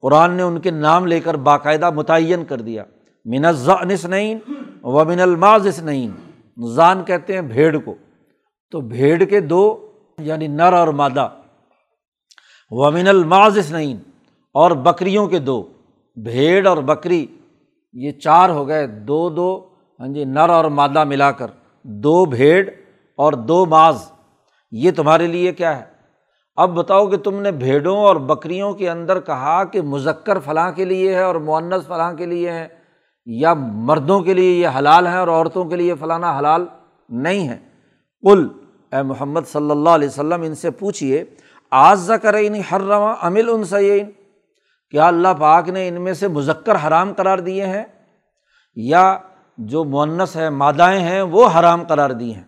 [0.00, 2.84] قرآن نے ان کے نام لے کر باقاعدہ متعین کر دیا۔
[3.24, 3.74] منزا
[4.08, 4.38] نعین
[4.82, 6.12] و من الماز نعین
[6.74, 7.94] زان کہتے ہیں بھیڑ کو۔
[8.70, 11.28] تو بھیڑ کے دو یعنی نر اور مادہ۔
[12.70, 13.96] ومن الماز نعین
[14.54, 15.64] اور بکریوں کے دو۔
[16.16, 17.26] بھیڑ اور بکری۔
[17.92, 19.68] یہ چار ہو گئے۔ دو دو
[20.00, 21.46] ہاں جی نر اور مادہ ملا کر۔
[21.82, 22.70] دو بھیڑ
[23.18, 24.10] اور دو ماز،
[24.72, 25.84] یہ تمہارے لیے کیا ہے؟
[26.58, 30.84] اب بتاؤ کہ تم نے بھیڑوں اور بکریوں کے اندر کہا کہ مذکر فلاں کے
[30.84, 32.66] لیے ہے اور معنس فلاں کے لیے ہے،
[33.26, 36.66] یا مردوں کے لیے یہ حلال ہیں اور عورتوں کے لیے فلانا حلال
[37.08, 37.58] نہیں ہے؟
[38.24, 38.46] کل
[38.92, 41.24] اے محمد صلی اللہ علیہ وسلم، ان سے پوچھیے
[41.72, 42.34] آج ذکر
[42.70, 44.10] ہر رواں امل ان سعین
[44.92, 47.84] کیا اللہ پاک نے ان میں سے مذکر حرام قرار دیے ہیں؟
[48.76, 49.16] یا
[49.58, 52.42] جو معنس ہے مادائیں ہیں، وہ حرام قرار دی ہیں؟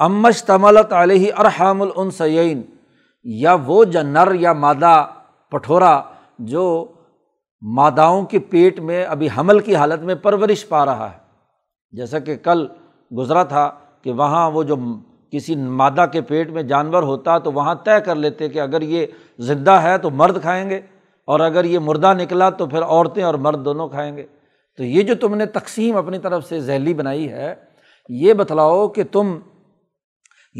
[0.00, 2.62] امش تملت علیہ ارحام العنسین
[3.24, 5.06] یا وہ نر یا مادہ
[5.52, 6.00] پٹھورا
[6.38, 6.64] جو
[7.62, 11.16] ماداؤں کے پیٹ میں ابھی حمل کی حالت میں پرورش پا رہا ہے۔
[11.92, 12.66] جیسا کہ کل
[13.18, 13.70] گزرا تھا
[14.02, 14.76] کہ وہاں وہ جو
[15.32, 19.06] کسی مادہ کے پیٹ میں جانور ہوتا تو وہاں طے کر لیتے کہ اگر یہ
[19.38, 20.80] زندہ ہے تو مرد کھائیں گے،
[21.28, 24.26] اور اگر یہ مردہ نکلا تو پھر عورتیں اور مرد دونوں کھائیں گے۔
[24.78, 27.54] تو یہ جو تم نے تقسیم اپنی طرف سے ذیلی بنائی ہے،
[28.08, 29.38] یہ بتلاؤ کہ تم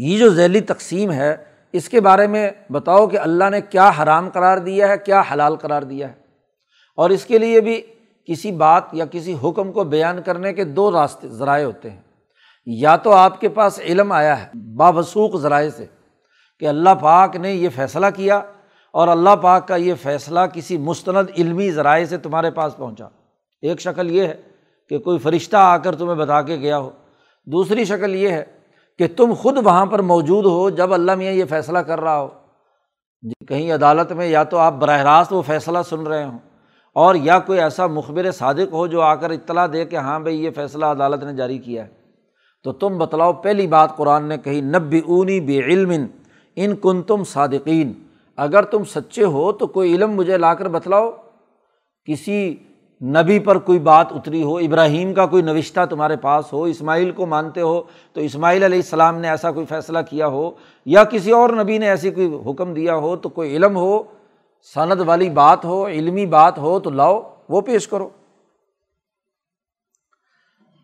[0.01, 1.37] یہ جو ذیلی تقسیم ہے،
[1.73, 5.55] اس کے بارے میں بتاؤ کہ اللہ نے کیا حرام قرار دیا ہے، کیا حلال
[5.55, 6.13] قرار دیا ہے۔
[6.95, 7.81] اور اس کے لیے بھی
[8.25, 12.01] کسی بات یا کسی حکم کو بیان کرنے کے دو راستے، ذرائع ہوتے ہیں۔
[12.65, 15.85] یا تو آپ کے پاس علم آیا ہے بابسوخ ذرائع سے
[16.59, 18.41] کہ اللہ پاک نے یہ فیصلہ کیا
[18.91, 23.05] اور اللہ پاک کا یہ فیصلہ کسی مستند علمی ذرائع سے تمہارے پاس پہنچا۔
[23.61, 24.41] ایک شکل یہ ہے
[24.89, 26.89] کہ کوئی فرشتہ آ کر تمہیں بتا کے گیا ہو۔
[27.45, 28.58] دوسری شکل یہ ہے
[28.99, 32.27] کہ تم خود وہاں پر موجود ہو جب اللہ میاں یہ فیصلہ کر رہا ہو۔
[33.21, 36.39] جی کہیں عدالت میں یا تو آپ براہ راست وہ فیصلہ سن رہے ہوں
[36.95, 40.43] اور یا کوئی ایسا مخبر صادق ہو جو آ کر اطلاع دے کہ ہاں بھائی
[40.43, 41.89] یہ فیصلہ عدالت نے جاری کیا ہے۔
[42.63, 45.93] تو تم بتلاؤ، پہلی بات قرآن نے کہی نب اونی بے علم
[46.55, 47.93] ان کن تم صادقین۔
[48.37, 51.11] اگر تم سچے ہو تو کوئی علم مجھے لا کر بتلاؤ۔
[52.05, 52.55] کسی
[53.01, 57.25] نبی پر کوئی بات اتری ہو، ابراہیم کا کوئی نوشتہ تمہارے پاس ہو، اسماعیل کو
[57.25, 57.81] مانتے ہو،
[58.13, 60.51] تو اسماعیل علیہ السلام نے ایسا کوئی فیصلہ کیا ہو؟
[60.85, 64.03] یا کسی اور نبی نے ایسی کوئی حکم دیا ہو تو کوئی علم ہو؟
[64.73, 68.09] صنعت والی بات ہو، علمی بات ہو تو لاؤ، وہ پیش کرو۔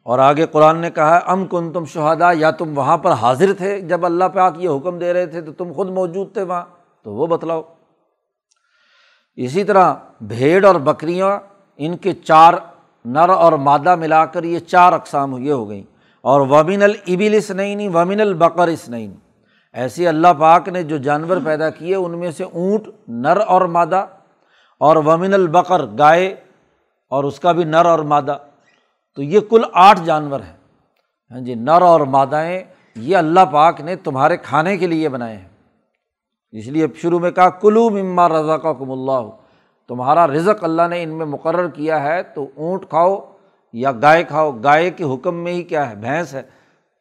[0.03, 3.81] اور آگے قرآن نے کہا، ام کن تم شہادا یا تم وہاں پر حاضر تھے؟
[3.81, 6.65] جب اللہ پاک یہ حکم دے رہے تھے تو تم خود موجود تھے وہاں،
[7.03, 7.61] تو وہ بتلاؤ۔
[9.35, 11.39] اسی طرح بھیڑ اور بکریاں
[11.77, 12.53] ان کے چار
[13.05, 15.83] نر اور مادہ ملا کر یہ چار اقسام یہ ہو گئیں۔
[16.21, 19.13] اور ومن البل اسنعین ومن البقر اسنعین
[19.73, 24.05] ایسے اللہ پاک نے جو جانور پیدا کیے، ان میں سے اونٹ، نر اور مادہ۔
[24.79, 26.35] اور ومن البقر گائے
[27.09, 28.37] اور اس کا بھی نر اور مادہ۔
[29.15, 30.57] تو یہ کل آٹھ جانور ہیں۔
[31.31, 32.63] ہاں جی نر اور مادائیں
[32.95, 35.47] یہ اللہ پاک نے تمہارے کھانے کے لیے بنائے ہیں۔
[36.51, 39.44] اس لیے شروع میں کہا کلو مما رضا کا کم اللہ۔
[39.87, 43.31] تمہارا رزق اللہ نے ان میں مقرر کیا ہے، تو اونٹ کھاؤ
[43.73, 46.41] یا گائے کھاؤ۔ گائے کے حکم میں ہی کیا ہے؟ بھینس ہے۔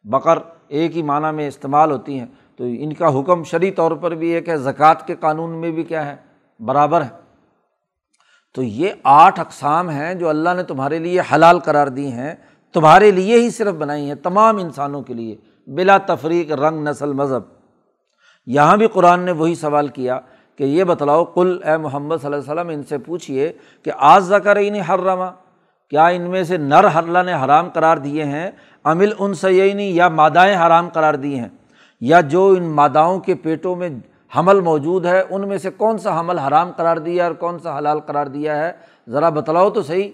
[0.04, 4.10] بکر ایک ہی معنیٰ میں استعمال ہوتی ہیں۔ تو ان کا حکم شرعی طور پر
[4.10, 6.16] بھی ایک ہے۔ زکوٰۃ کے قانون میں بھی کیا ہے؟
[6.60, 7.08] برابر ہے۔
[8.54, 12.34] تو یہ آٹھ اقسام ہیں جو اللہ نے تمہارے لیے حلال قرار دی ہیں۔
[12.72, 17.42] تمہارے لیے ہی صرف بنائی ہیں، تمام انسانوں کے لیے۔ بلا تفریق، رنگ، نسل، مذہب۔
[18.46, 20.20] یہاں بھی قرآن نے وہی سوال کیا۔
[20.58, 24.22] کہ یہ بتلاؤ کل اے محمد صلی اللہ علیہ وسلم، ان سے پوچھیے کہ آج
[24.22, 25.30] زکر ہی نہیں
[25.90, 28.50] کیا ان میں سے نر اللہ نے حرام قرار دیے ہیں؟
[28.84, 31.48] امل ان سینی یا مادائیں حرام قرار دی ہیں؟
[32.00, 33.88] یا جو ان ماداؤں کے پیٹوں میں
[34.36, 37.78] حمل موجود ہے، ان میں سے کون سا حمل حرام قرار دیا اور کون سا
[37.78, 38.72] حلال قرار دیا ہے؟
[39.08, 40.10] ذرا بتلاؤ تو صحیح۔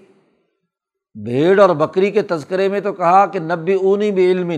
[1.14, 4.52] بھیڑ اور بکری کے تذکرے میں تو کہا کہ نبی اونی بھی علم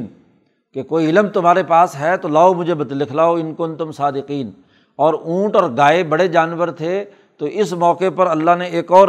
[0.74, 4.50] کہ کوئی علم تمہارے پاس ہے تو لاؤ مجھے لکھ لاؤ، ان کن تم صادقین۔
[4.96, 7.04] اور اونٹ اور گائے بڑے جانور تھے،
[7.38, 9.08] تو اس موقع پر اللہ نے ایک اور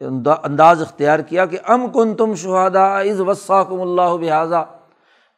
[0.00, 4.64] انداز اختیار کیا کہ ام کن تم شہادا از وسا کم اللہ بحاظہ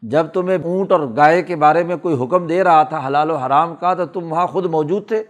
[0.02, 3.36] جب تمہیں اونٹ اور گائے کے بارے میں کوئی حکم دے رہا تھا حلال و
[3.36, 5.24] حرام کا، تو تم وہاں خود موجود تھے۔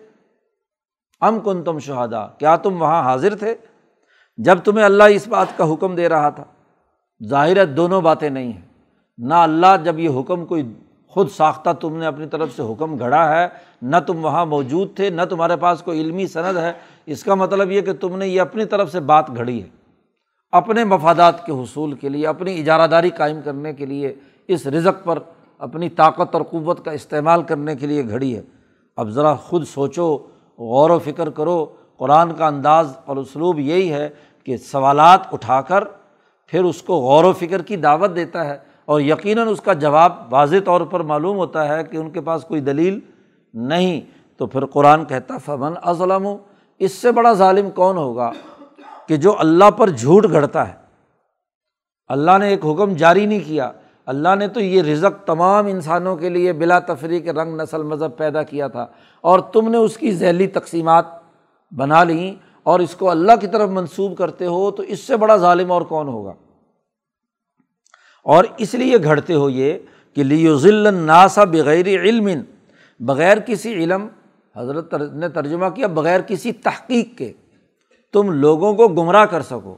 [1.21, 3.55] ام کن تم شہادا کیا تم وہاں حاضر تھے؟
[4.37, 6.45] جب تمہیں اللہ اس بات کا حکم دے رہا تھا۔
[7.29, 8.69] ظاہر ہے، دونوں باتیں نہیں ہیں۔
[9.19, 10.75] نہ اللہ جب یہ حکم کوئی
[11.11, 13.49] خود ساختہ تم نے اپنی طرف سے حکم گھڑا ہے،
[13.83, 16.73] نہ تم وہاں موجود تھے، نہ تمہارے پاس کوئی علمی صنعت ہے۔
[17.07, 19.69] اس کا مطلب یہ کہ تم نے یہ اپنی طرف سے بات گھڑی ہے۔
[20.53, 24.15] اپنے مفادات کے حصول کے لیے، اپنی اجارہ داری قائم کرنے کے لیے
[24.49, 25.19] اس رزق پر
[25.59, 28.43] اپنی طاقت اور قوت کا استعمال کرنے کے لیے گھڑی ہے۔
[28.97, 30.19] اب ذرا خود سوچو،
[30.59, 34.09] غور و فکر کرو۔ قرآن کا انداز اور اسلوب یہی ہے
[34.45, 35.85] کہ سوالات اٹھا کر،
[36.47, 40.13] پھر اس کو غور و فکر کی دعوت دیتا ہے۔ اور یقیناً اس کا جواب
[40.31, 43.01] واضح طور پر معلوم ہوتا ہے کہ ان کے پاس کوئی دلیل
[43.55, 44.01] نہیں۔
[44.37, 46.29] تو پھر قرآن کہتا فمن ازلم
[46.79, 48.33] اس سے بڑا ظالم کون ہوگا
[49.09, 50.73] کہ جو اللہ پر جھوٹ گھڑتا ہے؟
[52.09, 53.73] اللہ نے ایک حکم جاری نہیں کیا۔
[54.07, 58.17] اللہ نے تو یہ رزق تمام انسانوں کے لیے بلا تفریح کے رنگ، نسل، مذہب
[58.17, 58.87] پیدا کیا تھا
[59.21, 61.05] اور تم نے اس کی ذیلی تقسیمات
[61.71, 65.37] بنا لیں اور اس کو اللہ کی طرف منسوب کرتے ہو تو اس سے بڑا
[65.37, 66.33] ظالم اور کون ہوگا؟
[68.23, 69.79] اور اس لیے گھڑتے ہو یہ
[70.15, 72.29] کہ لیو ذل ناسا بغیر علم،
[73.01, 74.07] بغیر کسی علم،
[74.57, 77.33] حضرت نے ترجمہ کیا، بغیر کسی تحقیق کے،
[78.13, 79.77] تم لوگوں کو گمراہ کر سکو۔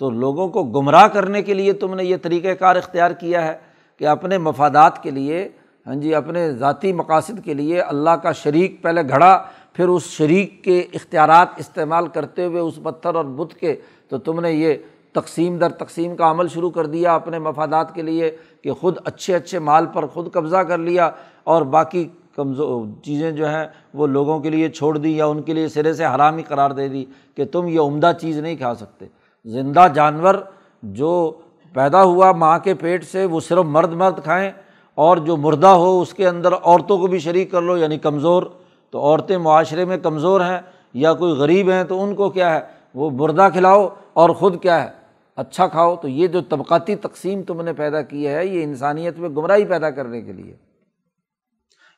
[0.00, 3.56] تو لوگوں کو گمراہ کرنے کے لیے تم نے یہ طریقۂ کار اختیار کیا ہے
[3.98, 5.48] کہ اپنے مفادات کے لیے
[5.86, 10.64] ہاں جی اپنے ذاتی مقاصد کے لیے اللہ کا شریک پہلے گھڑا، پھر اس شریک
[10.64, 13.76] کے اختیارات استعمال کرتے ہوئے، اس پتھر اور بت کے،
[14.08, 14.74] تو تم نے یہ
[15.12, 19.34] تقسیم در تقسیم کا عمل شروع کر دیا اپنے مفادات کے لیے کہ خود اچھے
[19.34, 21.10] اچھے مال پر خود قبضہ کر لیا
[21.44, 25.52] اور باقی کمزور چیزیں جو ہیں وہ لوگوں کے لیے چھوڑ دی یا ان کے
[25.52, 27.04] لیے سرے سے حرام ہی قرار دے دی
[27.36, 29.06] کہ تم یہ عمدہ چیز نہیں کھا سکتے۔
[29.44, 30.34] زندہ جانور
[30.82, 31.32] جو
[31.72, 34.50] پیدا ہوا ماں کے پیٹ سے وہ صرف مرد مرد کھائیں
[34.94, 38.42] اور جو مردہ ہو اس کے اندر عورتوں کو بھی شریک کر لو یعنی کمزور۔
[38.90, 40.58] تو عورتیں معاشرے میں کمزور ہیں
[40.94, 42.60] یا کوئی غریب ہیں تو ان کو کیا ہے؟
[42.94, 45.01] وہ مردہ کھلاؤ اور خود کیا ہے؟
[45.36, 49.28] اچھا کھاؤ تو یہ جو طبقاتی تقسیم تم نے پیدا کی ہے، یہ انسانیت میں
[49.28, 50.56] گمراہی پیدا کرنے کے لیے۔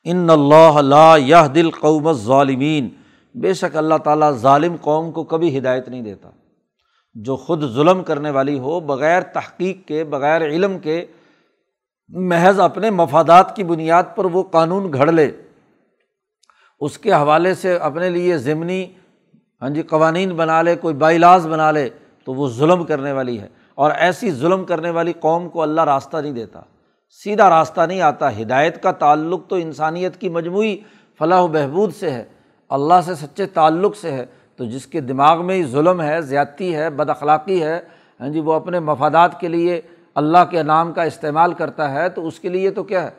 [0.03, 2.89] ان اللہ یہ دل قوم ظالمین
[3.35, 6.29] بے شک اللہ تعالیٰ ظالم قوم کو کبھی ہدایت نہیں دیتا۔
[7.13, 11.05] جو خود ظلم کرنے والی ہو، بغیر تحقیق کے، بغیر علم کے،
[12.07, 15.31] محض اپنے مفادات کی بنیاد پر وہ قانون گھڑ لے۔
[16.79, 18.85] اس کے حوالے سے اپنے لیے ضمنی
[19.61, 21.89] ہاں جی قوانین بنا لے، کوئی بائیلاز بنا لے۔
[22.25, 26.17] تو وہ ظلم کرنے والی ہے۔ اور ایسی ظلم کرنے والی قوم کو اللہ راستہ
[26.17, 26.61] نہیں دیتا۔
[27.23, 30.77] سیدھا راستہ نہیں آتا۔ ہدایت کا تعلق تو انسانیت کی مجموعی
[31.19, 32.23] فلاح و بہبود سے ہے۔
[32.69, 36.75] اللہ سے سچے تعلق سے ہے۔ تو جس کے دماغ میں ہی ظلم ہے، زیادتی
[36.75, 37.81] ہے، بد اخلاقی ہے
[38.19, 39.81] ہاں جی وہ اپنے مفادات کے لیے
[40.15, 43.09] اللہ کے نام کا استعمال کرتا ہے، تو اس کے لیے تو کیا ہے؟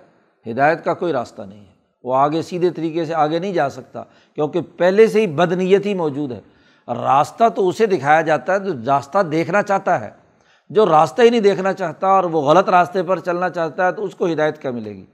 [0.51, 4.03] ہدایت کا کوئی راستہ نہیں ہے۔ وہ آگے سیدھے طریقے سے آگے نہیں جا سکتا،
[4.35, 6.41] کیونکہ پہلے سے ہی بد نیت ہی موجود ہے۔
[6.95, 10.11] راستہ تو اسے دکھایا جاتا ہے جو راستہ دیکھنا چاہتا ہے۔
[10.71, 14.05] جو راستہ ہی نہیں دیکھنا چاہتا اور وہ غلط راستے پر چلنا چاہتا ہے تو
[14.05, 15.07] اس کو ہدایت کیا ملے گی؟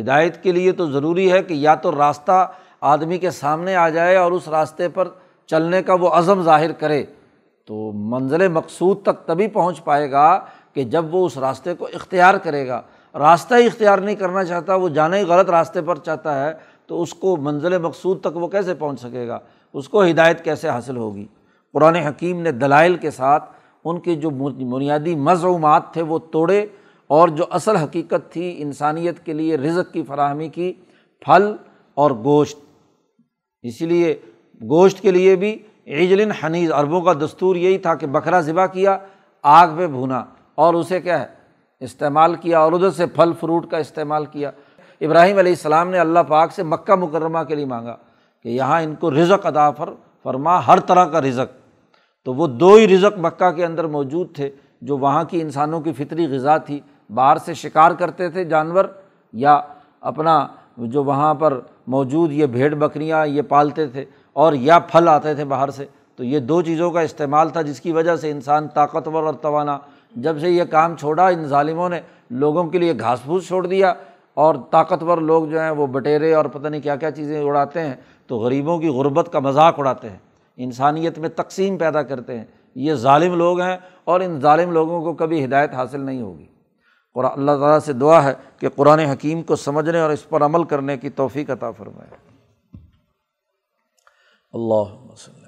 [0.00, 2.48] ہدایت کے لیے تو ضروری ہے کہ یا تو راستہ
[2.80, 5.08] آدمی کے سامنے آ جائے اور اس راستے پر
[5.46, 7.04] چلنے کا وہ عزم ظاہر کرے۔
[7.66, 10.40] تو منزل مقصود تک تبھی پہنچ پائے گا
[10.74, 12.82] کہ جب وہ اس راستے کو اختیار کرے گا۔
[13.14, 16.54] راستہ ہی اختیار نہیں کرنا چاہتا، وہ جانے ہی غلط راستے پر چاہتا ہے
[16.86, 19.38] تو اس کو منزل مقصود تک وہ کیسے پہنچ سکے گا؟
[19.76, 21.26] اس کو ہدایت کیسے حاصل ہوگی؟
[21.72, 23.52] قرآن حکیم نے دلائل کے ساتھ
[23.84, 26.66] ان کے جو بنیادی مضومات تھے وہ توڑے
[27.06, 30.72] اور جو اصل حقیقت تھی انسانیت کے لیے رزق کی فراہمی کی،
[31.20, 31.56] پھل
[31.94, 32.58] اور گوشت۔
[33.62, 34.20] اسی لیے
[34.62, 38.98] گوشت کے لیے بھی عجلن حنیز، عربوں کا دستور یہی تھا کہ بکرا ذبح کیا،
[39.42, 41.26] آگ پہ بھونا۔ اور اسے کیا ہے؟
[41.80, 44.50] استعمال کیا اور ادھر سے پھل، فروٹ کا استعمال کیا۔
[45.00, 47.96] ابراہیم علیہ السلام نے اللہ پاک سے مکہ مکرمہ کے لیے مانگا۔
[48.46, 49.88] کہ یہاں ان کو رزق ادا فر،
[50.22, 51.54] فرما، ہر طرح کا رزق۔
[52.24, 54.50] تو وہ دو ہی رزق مکہ کے اندر موجود تھے
[54.82, 56.80] جو وہاں کی انسانوں کی فطری غذا تھی۔
[57.14, 58.84] باہر سے شکار کرتے تھے جانور
[59.32, 59.60] یا
[60.00, 65.34] اپنا جو وہاں پر موجود یہ بھیڑ بکریاں یہ پالتے تھے اور یا پھل آتے
[65.34, 68.68] تھے باہر سے۔ تو یہ دو چیزوں کا استعمال تھا جس کی وجہ سے انسان
[68.68, 69.78] طاقتور اور توانا۔
[70.16, 73.94] جب سے یہ کام چھوڑا، ان ظالموں نے لوگوں کے لیے گھاس پھوس چھوڑ دیا
[74.34, 77.94] اور طاقتور لوگ جو ہیں وہ بٹیرے اور پتہ نہیں کیا کیا چیزیں اڑاتے ہیں۔
[78.26, 80.18] تو غریبوں کی غربت کا مذاق اڑاتے ہیں،
[80.56, 85.14] انسانیت میں تقسیم پیدا کرتے ہیں۔ یہ ظالم لوگ ہیں اور ان ظالم لوگوں کو
[85.14, 86.46] کبھی ہدایت حاصل نہیں ہوگی۔
[87.14, 90.64] اور اللہ تعالیٰ سے دعا ہے کہ قرآن حکیم کو سمجھنے اور اس پر عمل
[90.64, 92.10] کرنے کی توفیق عطا فرمائے۔
[94.52, 95.46] اللہ وسلم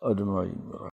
[0.00, 0.78] اجمعین۔